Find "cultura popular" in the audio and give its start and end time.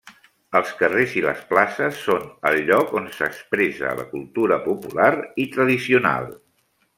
4.15-5.13